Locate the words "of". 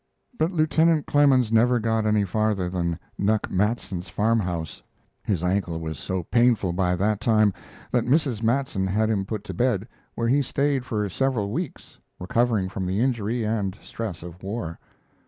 14.23-14.41